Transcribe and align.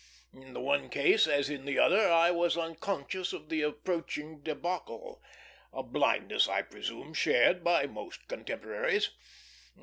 In 0.33 0.53
the 0.53 0.59
one 0.59 0.89
case 0.89 1.27
as 1.27 1.47
in 1.51 1.65
the 1.65 1.77
other 1.77 2.09
I 2.09 2.31
was 2.31 2.57
unconscious 2.57 3.33
of 3.33 3.49
the 3.49 3.61
approaching 3.61 4.41
débâcle; 4.41 5.19
a 5.71 5.83
blindness 5.83 6.47
I 6.49 6.63
presume 6.63 7.13
shared 7.13 7.63
by 7.63 7.85
most 7.85 8.27
contemporaries. 8.27 9.11